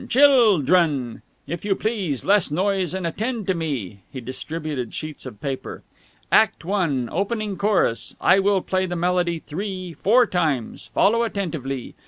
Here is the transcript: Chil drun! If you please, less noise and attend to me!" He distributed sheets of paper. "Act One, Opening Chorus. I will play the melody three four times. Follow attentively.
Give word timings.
Chil 0.09 0.63
drun! 0.63 1.21
If 1.45 1.63
you 1.63 1.75
please, 1.75 2.25
less 2.25 2.49
noise 2.49 2.95
and 2.95 3.05
attend 3.05 3.45
to 3.45 3.53
me!" 3.53 3.99
He 4.11 4.19
distributed 4.19 4.95
sheets 4.95 5.27
of 5.27 5.39
paper. 5.39 5.83
"Act 6.31 6.65
One, 6.65 7.07
Opening 7.11 7.55
Chorus. 7.55 8.15
I 8.19 8.39
will 8.39 8.61
play 8.63 8.87
the 8.87 8.95
melody 8.95 9.37
three 9.37 9.93
four 9.93 10.25
times. 10.25 10.87
Follow 10.87 11.21
attentively. 11.21 11.93